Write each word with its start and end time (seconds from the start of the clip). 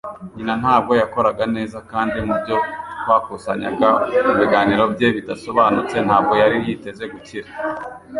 Nyina 0.35 0.53
ntabwo 0.61 0.91
yakoraga 1.01 1.43
neza 1.55 1.77
kandi 1.91 2.15
mubyo 2.27 2.57
twakusanyaga 3.01 3.89
mubiganiro 4.25 4.83
bye 4.93 5.07
bidasobanutse, 5.15 5.95
ntabwo 6.07 6.33
yari 6.41 6.55
yiteze 6.65 7.03
gukira. 7.13 7.49